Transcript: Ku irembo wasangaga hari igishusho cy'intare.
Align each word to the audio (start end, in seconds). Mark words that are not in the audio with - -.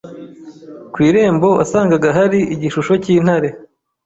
Ku 0.93 0.97
irembo 1.09 1.47
wasangaga 1.59 2.09
hari 2.17 2.39
igishusho 2.53 2.93
cy'intare. 3.03 3.49